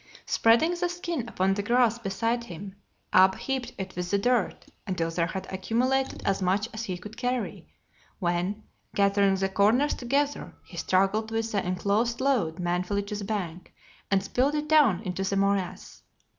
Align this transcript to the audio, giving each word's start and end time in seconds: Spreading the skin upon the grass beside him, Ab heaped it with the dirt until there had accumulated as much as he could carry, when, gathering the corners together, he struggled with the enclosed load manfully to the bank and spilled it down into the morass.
Spreading 0.25 0.73
the 0.73 0.89
skin 0.89 1.29
upon 1.29 1.53
the 1.53 1.61
grass 1.61 1.99
beside 1.99 2.45
him, 2.45 2.75
Ab 3.13 3.35
heaped 3.35 3.73
it 3.77 3.95
with 3.95 4.09
the 4.09 4.17
dirt 4.17 4.65
until 4.87 5.11
there 5.11 5.27
had 5.27 5.45
accumulated 5.53 6.23
as 6.25 6.41
much 6.41 6.67
as 6.73 6.85
he 6.85 6.97
could 6.97 7.17
carry, 7.17 7.67
when, 8.17 8.63
gathering 8.95 9.35
the 9.35 9.47
corners 9.47 9.93
together, 9.93 10.55
he 10.65 10.75
struggled 10.75 11.29
with 11.29 11.51
the 11.51 11.63
enclosed 11.63 12.19
load 12.19 12.57
manfully 12.57 13.03
to 13.03 13.15
the 13.15 13.25
bank 13.25 13.75
and 14.09 14.23
spilled 14.23 14.55
it 14.55 14.67
down 14.67 15.03
into 15.03 15.23
the 15.23 15.35
morass. 15.35 16.01